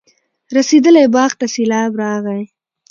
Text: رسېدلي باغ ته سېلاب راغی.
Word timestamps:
رسېدلي 0.55 1.05
باغ 1.15 1.31
ته 1.39 1.45
سېلاب 1.53 1.91
راغی. 2.01 2.41